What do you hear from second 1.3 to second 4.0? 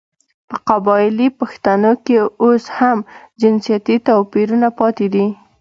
پښتانو کې اوس هم جنسيتي